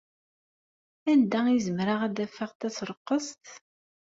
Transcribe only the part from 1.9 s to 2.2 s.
ad